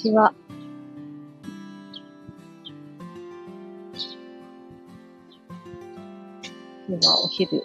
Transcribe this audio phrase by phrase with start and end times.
[0.00, 0.32] ちは。
[6.88, 7.62] 今日はお昼、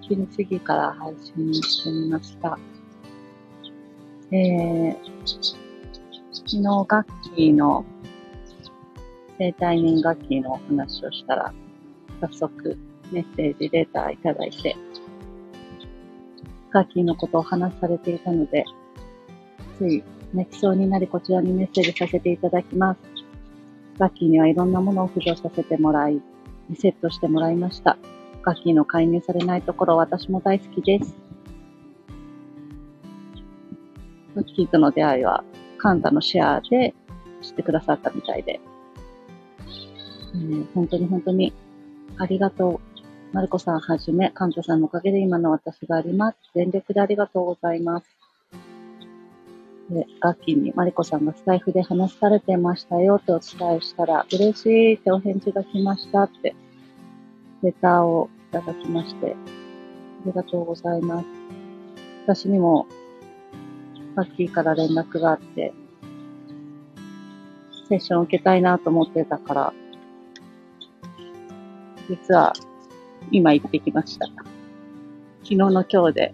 [0.00, 2.58] 昼過ぎから配信してみました。
[4.32, 4.96] えー、
[6.32, 7.84] 昨日楽器の、
[9.38, 11.52] 生体年楽器のお話をしたら、
[12.22, 12.78] 早速
[13.12, 14.74] メッセージ、レタいただいて、
[16.72, 18.64] 楽器のことを話されていたので、
[19.78, 20.02] つい
[20.32, 23.00] 泣きそうになりこちらにメッセージさせていただきます。
[23.98, 26.20] 楽器にはいろんなものを浮上させてもらい、
[26.70, 27.98] リセットしてもらいました。
[28.44, 31.14] 楽器の介入されないところ、私も大好きです。
[34.34, 35.44] ガッキーとの出会いは、
[35.78, 36.94] カンタのシェアで
[37.42, 38.60] 知ってくださったみたいで、
[40.34, 41.52] えー、本当に本当に
[42.16, 42.90] ありがとう。
[43.32, 46.38] マルコさんはじめ、カンタさんのおかげで今の私があります。
[46.54, 48.19] 全力でありがとうございます。
[49.90, 56.54] で、ガッキーにマリコさんがスタイフで話されてましたよってお伝えしたら、嬉しいってお返事が来ましたって
[57.62, 61.26] レターをいただきまして、ありがとうございます。
[62.24, 62.86] 私にも、
[64.14, 65.72] さっきから連絡があって、
[67.88, 69.72] セッション受けたいなと思ってたから、
[72.08, 72.52] 実は、
[73.32, 74.26] 今行ってきました。
[74.26, 76.32] 昨日の今日で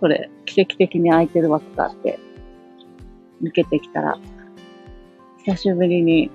[0.00, 2.18] これ、奇跡的に空いてる枠があって、
[3.42, 4.18] 抜けてきたら、
[5.44, 6.30] 久しぶりに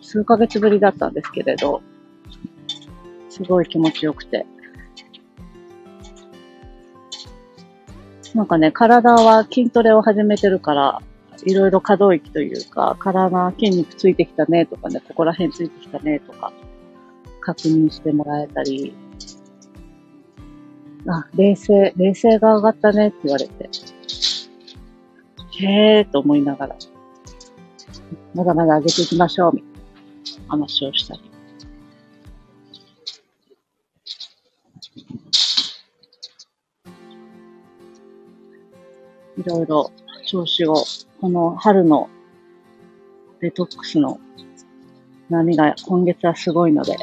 [0.00, 1.82] 数ヶ月ぶりだったんですけれど、
[3.28, 4.46] すごい気持ちよくて。
[8.34, 11.02] なんかね、体は筋トレを始めてるから、
[11.44, 16.52] いろいろ可動域というか、体筋肉ついてきたねとかね、ここら辺ついてきたねとか、
[17.40, 18.94] 確認してもらえたり、
[21.08, 23.70] あ、冷静、冷静が上がったねって言われて、
[25.58, 26.76] へーと思いながら、
[28.34, 29.76] まだまだ上げていきましょう、みたいな。
[30.48, 31.20] 話をしたり。
[39.38, 39.90] いろいろ
[40.26, 40.76] 調子を、
[41.20, 42.08] この春の
[43.40, 44.18] デトックスの
[45.28, 46.96] 波が今月はすごいので、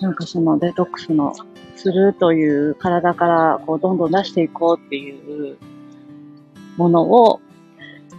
[0.00, 1.34] なんかそのデトックスの
[1.76, 5.58] するという体からこうどんどん出していこうっていう
[6.76, 7.40] ものを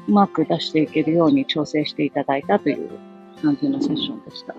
[0.07, 2.89] うまく出していけるように調整していただいたという
[3.41, 4.55] 感じのセッションでした。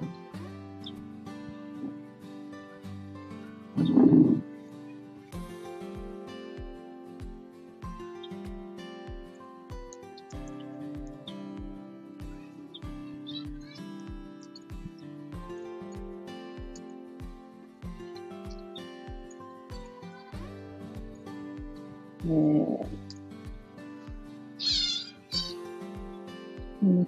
[22.27, 23.04] えー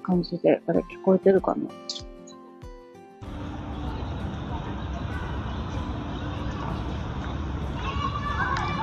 [0.06, 1.62] 感じで、あれ聞こえてるかな？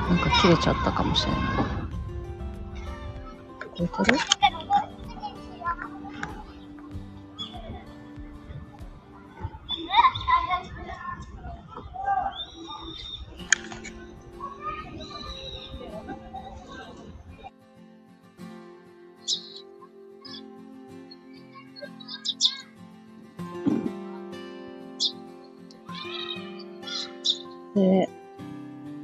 [0.09, 1.41] なんか切れちゃったかもしれない。
[3.75, 4.19] 聞こえてる？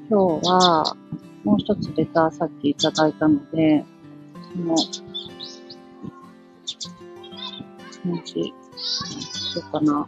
[0.09, 0.97] 今日は、
[1.43, 3.85] もう一つレターさっきいただいたので、
[4.51, 4.75] その、
[8.03, 8.33] 返事
[8.75, 10.07] しようかな。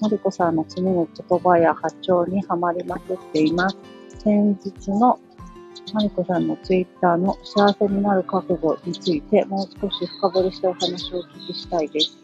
[0.00, 3.76] マリコさんの次の言葉や波長にはまりまくっています。
[4.20, 5.20] 先日の
[5.92, 12.16] マリコさんのツイッターの幸せになる覚悟についてもう少し深掘りしてお話をお聞きしたいです。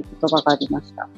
[0.00, 1.08] っていう言葉がありました。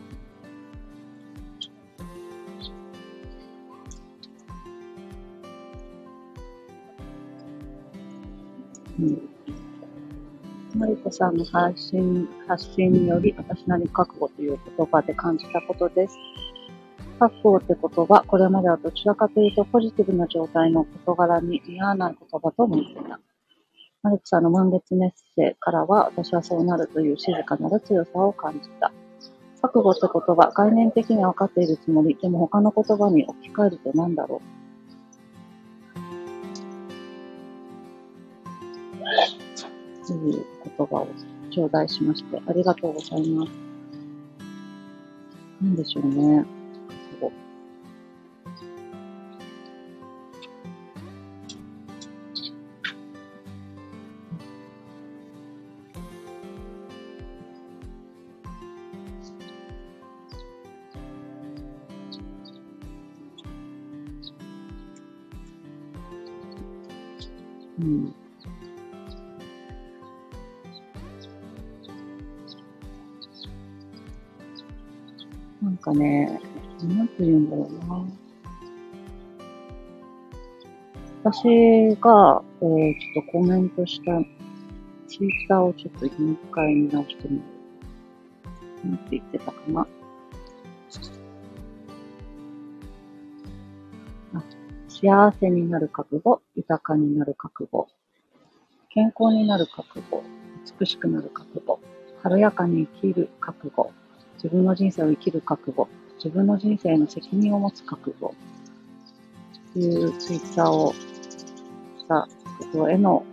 [8.99, 9.29] うん。
[10.77, 16.19] マリコさんの発信、発信により私なり覚悟という言葉で感じたことです。
[17.19, 23.21] 覚悟って言葉、これまではどちらかというとポジティブな状態の事柄に似合わない言葉と思っていた。
[24.05, 28.93] マリコさんの満月メッセからは、私はそうなるという静かなる強さを感じた。
[29.63, 34.49] 覚悟って言葉、概念的には分かっているつもり、でも他の言葉に置き換えると何だろう。
[40.07, 40.45] という
[40.77, 41.09] 言葉を
[41.51, 43.53] 頂戴しまして、ありがとうございます。
[45.63, 46.45] なんでしょうね。
[67.81, 68.15] うん。
[75.63, 76.41] なんかね、
[76.83, 78.05] なんて言うんだろうな。
[81.25, 84.13] 私が、えー、ちょっとコメントした
[85.09, 87.43] ツイッターをちょっともう一回見直してみる。
[88.85, 89.87] なんて言ってたかな。
[94.35, 94.43] あ
[94.95, 97.89] 幸せになる覚悟、豊かになる覚悟、
[98.91, 100.23] 健康になる覚悟、
[100.79, 101.81] 美しくなる覚悟、
[102.23, 103.91] 軽やかに生きる覚悟、
[104.37, 105.89] 自分の人生を生きる覚悟、
[106.19, 108.35] 自分の人生の責任を持つ覚悟、
[109.73, 112.29] というツイッターをした
[112.61, 113.25] ことへの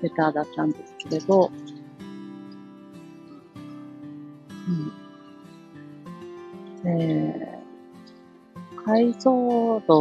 [0.00, 1.50] レターだったんですけれど、
[6.82, 6.90] うん。
[6.90, 7.53] えー、
[8.84, 9.96] 解像度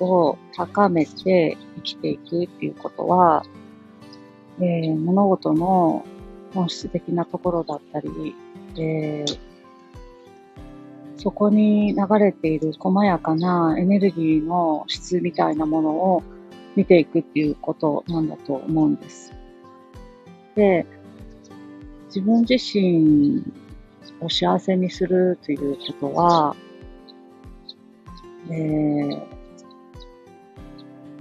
[0.00, 3.44] を高めて生きていくっていうことは、
[4.60, 6.04] えー、物事の
[6.54, 8.34] 本質的なところだったり、
[8.76, 9.38] えー、
[11.16, 16.22] そこに流れている細やかなエネルギーの質みたいなものを
[16.76, 19.32] 見ていくっていうことなんだと思うんです。
[20.54, 20.86] で、
[22.06, 23.42] 自分自身
[24.20, 26.54] を幸せにするということは、
[28.50, 29.22] えー、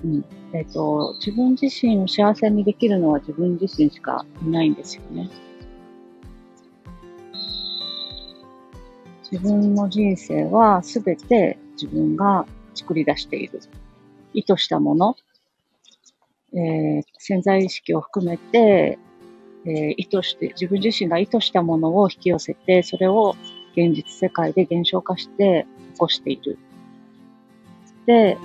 [0.04, 5.30] うん、えっ、ー、と、自分自身を幸せにできるのは自分自身しかいないんですよね。
[9.31, 12.45] 自分の人生はすべて自分が
[12.75, 13.60] 作り出している。
[14.33, 15.16] 意図したもの、
[16.54, 19.00] えー、潜在意識を含めて、
[19.66, 23.36] えー、意図して、自分自身が意図したものを引き寄せて、それを
[23.75, 26.60] 現実世界で現象化して起こしている。
[28.06, 28.38] で、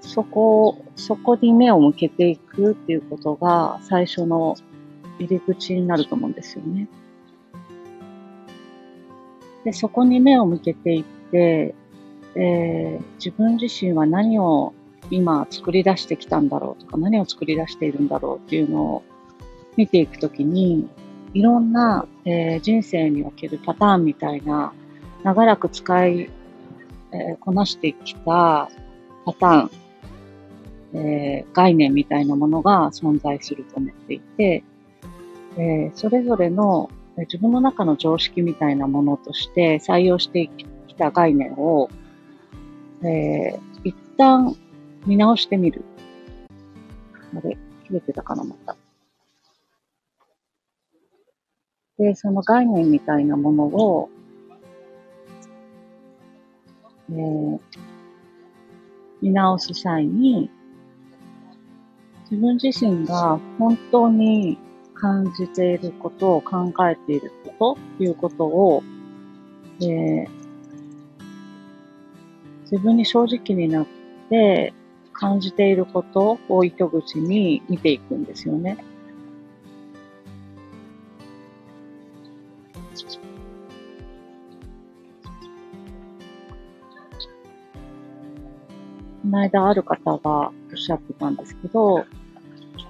[0.00, 4.56] そこ、そこに目を向けていくっていうことが最初の
[5.18, 6.88] 入り口になると思うんですよね。
[9.64, 11.74] で、そこに目を向けていって、
[12.34, 14.74] えー、自分自身は何を
[15.10, 19.02] 今作り出してきたんだろうとか、何を作り出しているんだろうっていうのを
[19.76, 20.88] 見ていくときに、
[21.34, 24.72] いろんな、えー、人生におけるパターンみたいな、
[25.22, 26.30] 長らく使い、
[27.12, 28.68] えー、こなしてきた
[29.24, 29.70] パターン、
[30.94, 34.64] えー、概念みたいなものが存在すると思っていて、
[35.56, 40.50] えー、それぞれの自分の中の常識みたいなものとして採用して
[40.86, 41.90] きた概念を、
[43.02, 44.56] えー、一旦
[45.06, 45.84] 見直してみる。
[47.36, 47.56] あれ、
[47.86, 48.76] 切れてたかな、また。
[51.98, 54.10] で、その概念みたいなものを、
[57.10, 57.60] えー、
[59.20, 60.50] 見直す際に、
[62.30, 64.58] 自分自身が本当に
[64.94, 68.82] 感じていることを考えていることということを、
[69.80, 70.28] えー、
[72.62, 73.86] 自分に正直になっ
[74.30, 74.72] て
[75.12, 78.78] 感じていることを糸口に見ていくんですよね。
[89.22, 92.04] この間ある方がおっしゃってたんですけど、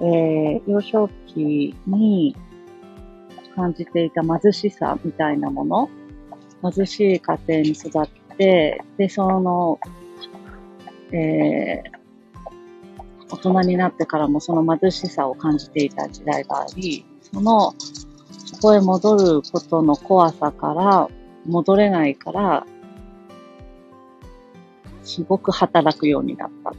[0.01, 2.35] えー、幼少期に
[3.55, 5.91] 感じていた貧しさみたいなもの、
[6.71, 9.79] 貧しい家庭に育って、で、その、
[11.13, 17.75] えー、大人になってからもその貧しさを感じていた時代があり、その、
[18.47, 21.09] そこへ戻ることの怖さから
[21.45, 22.67] 戻れないから、
[25.03, 26.73] すごく働くようになった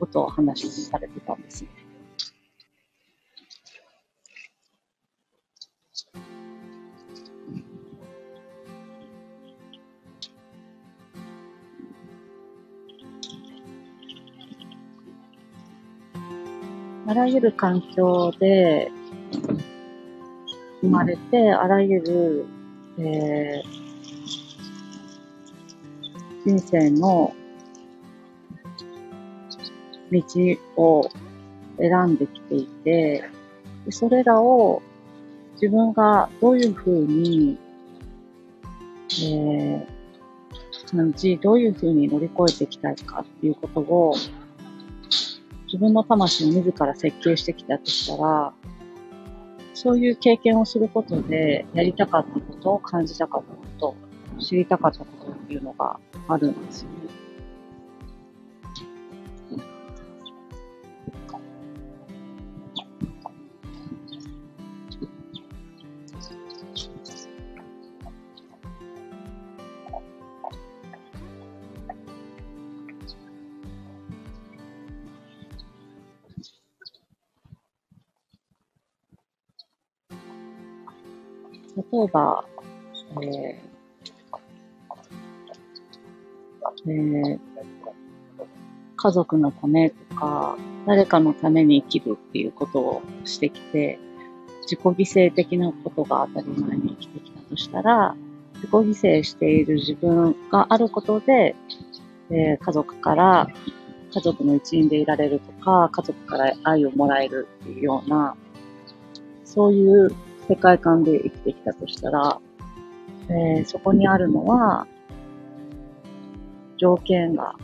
[0.00, 1.70] ことを話されてたんですね。
[17.06, 18.90] あらゆる環境で
[20.80, 22.46] 生まれて、あらゆる、
[22.98, 23.73] えー、
[26.44, 27.34] 人生の
[30.12, 30.22] 道
[30.76, 31.08] を
[31.78, 33.24] 選んできていて、
[33.90, 34.82] それらを
[35.54, 37.58] 自分がどういうふうに、
[39.10, 39.86] えー、
[40.90, 44.14] 感じ、どういうふうに乗り越えていきたいかっていうことを
[45.66, 48.52] 自分の魂を自ら設計してきたとしたら、
[49.74, 53.96] そういう経験をすることで、やりたかったこと、感じたかったこ
[54.36, 57.04] と、知りたかったことっていうのがあるんですよね。
[81.76, 82.44] 例えば、
[83.20, 83.73] えー、
[86.86, 87.38] えー、
[88.96, 93.98] 家族のためとか、誰かのために生きるっていうことをしてきて、
[94.62, 94.94] 自己犠
[95.30, 98.16] 牲的なことが当たり前に生きてきたとしたら、
[98.54, 101.54] 自己犠牲している自分があることで、
[102.30, 103.48] えー、家族から
[104.14, 108.36] 家族の一員でいられるとか、家族から愛をもらえるっていうような、
[109.44, 110.14] そういう
[110.48, 112.40] 世界観で生きてきたとしたら、
[113.28, 114.86] えー、そこにあるのは、
[116.76, 117.54] 条件が、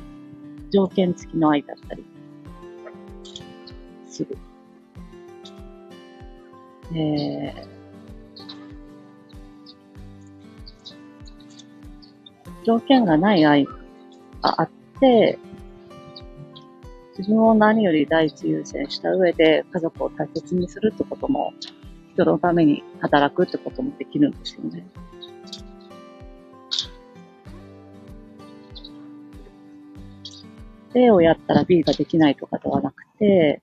[0.71, 2.05] 条件付きの愛だったり
[4.07, 4.37] する。
[6.93, 7.67] えー、
[12.65, 15.39] 条件がない愛があって、
[17.19, 21.53] 自分を何より第一優先した上で家族を大切にするってことも、
[22.15, 24.85] 人のために働くってこともできるんですよね。
[30.95, 33.63] A をやったら B ができないとかではなくて、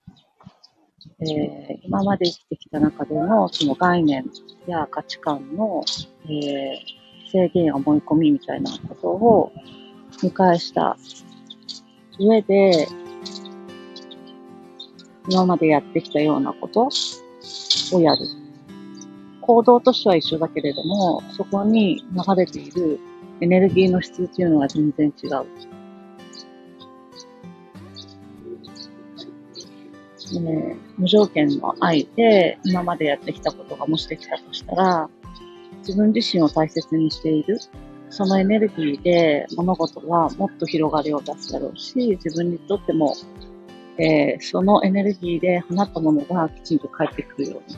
[1.19, 4.25] えー、今まで生きてきた中でのその概念
[4.67, 5.83] や価値観の、
[6.25, 9.51] えー、制限や思い込みみたいなことを
[10.23, 10.97] 見返した
[12.19, 12.87] 上で、
[15.29, 16.89] 今までやってきたようなこと
[17.93, 18.25] をやる。
[19.41, 22.99] 行動としては一緒だけれども、そこに流れている
[23.39, 25.76] エネルギーの質っていうのは全然違う。
[30.39, 35.09] ね、無条件の愛で今までやってきたことがもしできたとしたら、
[35.79, 37.59] 自分自身を大切にしている。
[38.09, 43.13] そのエネルギーで物事はもっと広がりを出すだろうし、自分にとっても
[43.99, 47.77] えー、そのエネルギーで放ったものがきちんと返ってくるように。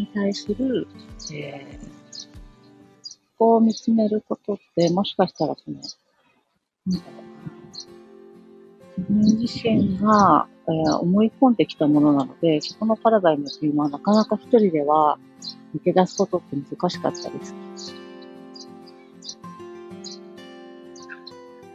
[0.00, 0.86] に対する、
[1.32, 2.00] えー
[3.40, 5.78] こを見つめることって、もしかしたらその、
[6.86, 7.30] なんだろうな。
[8.98, 15.18] 自分自身が、えー、思い込んできたものなので、そこのパラダイムっていうのはなかなか一人では
[15.74, 17.54] 抜け出すことって難しかったです。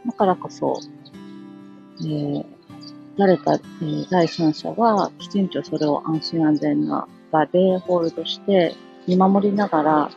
[0.06, 0.78] だからこそ、
[1.98, 2.46] えー、
[3.18, 8.74] 誰か、えー、第三者はきちんとそれを安心安全な場でホールドして
[9.06, 10.10] 見守りながら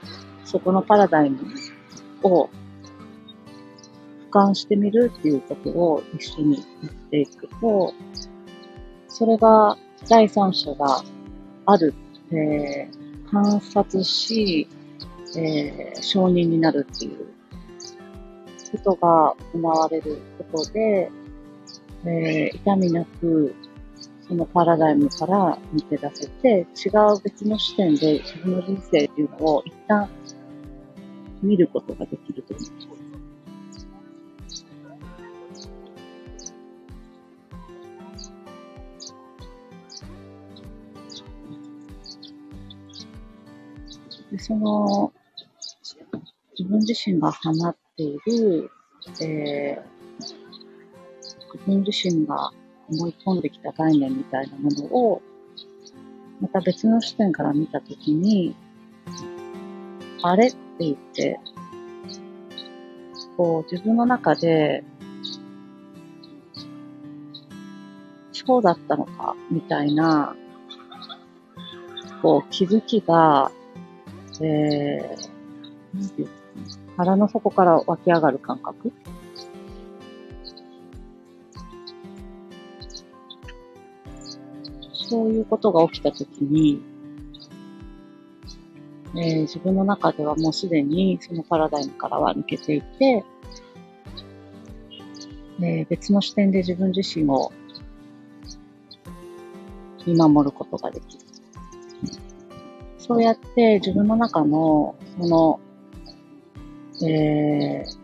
[0.45, 1.39] そこのパラダイム
[2.23, 2.49] を
[4.31, 7.93] 俯瞰してみるっていうことを一緒にやっていくと、
[9.07, 11.03] それが第三者が
[11.65, 11.93] ある、
[12.31, 14.67] えー、観察し、
[15.35, 17.27] えー、承認になるっていう
[18.83, 20.19] ことが行われる
[20.51, 21.11] ことで、
[22.05, 23.55] えー、痛みなく
[24.29, 30.07] そのパラダイムから抜け出せて、違う別の視点で自分の人生っていうのを一旦
[31.41, 32.89] 見ることができると思います。
[44.31, 45.11] でその
[46.55, 48.69] 自分自身が放っている、
[49.21, 49.83] えー、
[50.19, 52.51] 自分自身が
[52.91, 55.21] 思い込んできた概念みたいなものを
[56.41, 58.55] また別の視点から見たときに、
[60.21, 61.39] あれって言って、
[63.35, 64.83] こう自分の中で、
[68.31, 70.35] そうだったのか、みたいな、
[72.21, 73.51] こう気づきが、
[74.41, 76.27] えー、
[76.95, 78.93] 腹の底から湧き上がる感覚
[85.09, 86.81] そういうことが起きたときに、
[89.15, 93.25] えー、自分の中ではもうすでにそのパラダイムからは抜けていて、
[95.61, 97.51] えー、別の視点で自分自身を
[100.05, 101.25] 見守ることができる。
[102.97, 105.59] そうやって自分の中の、その、
[107.07, 107.99] えー、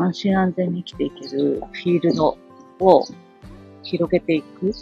[0.00, 2.38] 安心安全に生きていけるフィールド
[2.78, 3.04] を
[3.86, 4.72] 広げていく。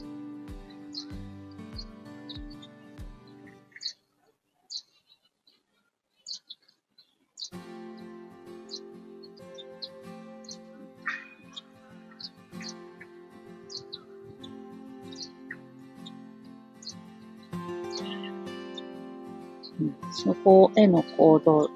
[20.10, 21.70] そこへの行動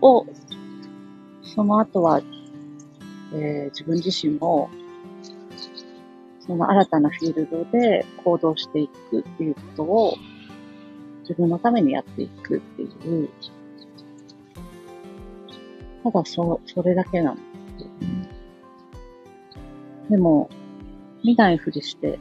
[0.00, 0.26] を、
[1.42, 2.22] その後は、
[3.34, 4.70] えー、自分自身も
[6.48, 10.14] その新たなフィールドで行動していくっていうことを、
[11.20, 13.28] 自分のためにやっていくっていう、
[16.02, 17.42] ただそ、それだけなんで
[20.06, 20.10] す。
[20.10, 20.48] でも、
[21.22, 22.18] 見ないふりして、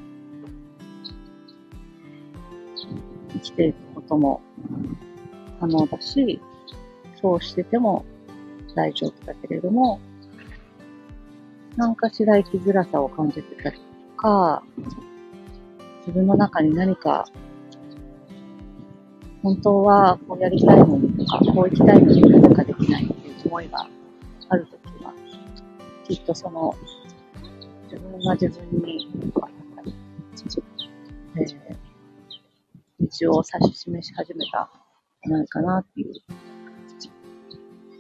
[3.32, 4.42] 生きていくことも
[5.62, 6.42] 可能だし、
[7.22, 8.04] そうしてても
[8.76, 10.02] 大丈夫だけれども、
[11.78, 13.87] 何かしら生きづらさを感じてたりと
[14.18, 14.64] か、
[16.00, 17.26] 自分の中に何か、
[19.44, 23.88] 本当はこうやりたいのにとか、こう生きたいのに何かできないっていう思いが
[24.50, 25.14] あるときは、
[26.06, 26.76] きっとその、
[27.84, 29.08] 自分が自分に、
[31.36, 31.76] えー、
[33.00, 34.68] 道を指し示し始めたん
[35.24, 36.14] じゃないかなっていう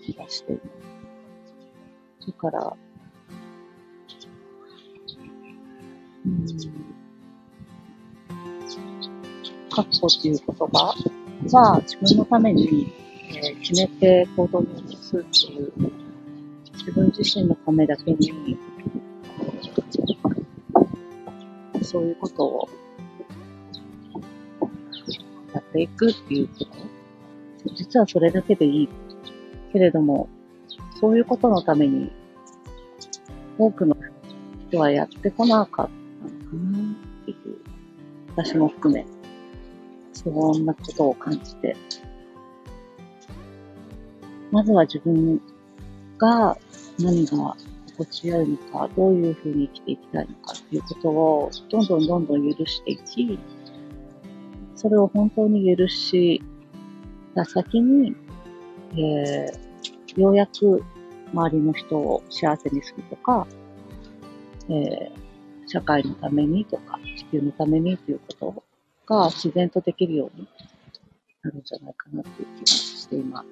[0.03, 0.62] 気がしている。
[2.27, 2.77] だから、
[9.77, 10.95] 確保っていう言葉
[11.51, 12.91] は自分のために、
[13.29, 15.71] えー、決めて行動に移すっていう、
[16.73, 18.57] 自分自身のためだけに、
[21.83, 22.69] そういうことを
[25.53, 26.67] やっていくっていうこと。
[27.75, 28.89] 実はそれだけでいい
[29.73, 30.27] けれども、
[30.99, 32.11] そういうことのために、
[33.59, 33.95] 多くの
[34.69, 36.79] 人はやってこなかったのかな
[37.21, 37.37] っていう、
[38.35, 39.05] 私も含め、
[40.23, 41.75] そんなことを感じて、
[44.51, 45.39] まずは自分
[46.17, 46.58] が
[46.99, 47.56] 何が
[47.97, 53.39] 心地よいのか、どういうふうに生きていきたいのかっていうことを、どんどんどんどん許していき、
[54.75, 56.41] それを本当に許し
[57.36, 58.15] た先に、
[58.93, 60.84] えー、ようやく
[61.34, 63.47] 周りの人を幸せにするとか、
[64.69, 65.10] えー、
[65.67, 68.63] 社会のためにとか、地球のためにということを
[69.08, 70.48] が自然とできるように
[71.41, 73.48] なるんじゃないかなという気がしています。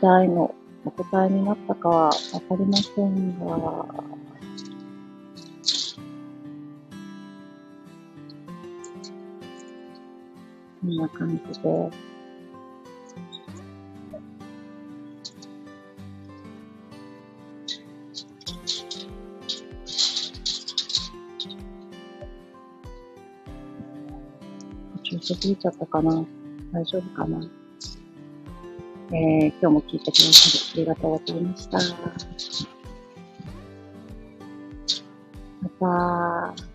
[0.00, 2.16] 答えのお答えになったかはわか
[2.58, 4.04] りませんが、こ
[10.86, 11.90] んな感じで、
[25.20, 26.24] ちょっと過ぎちゃったかな。
[26.72, 27.40] 大丈夫かな。
[29.12, 31.78] えー、今日も聞いてくださりありがとうございました。
[35.80, 36.69] また、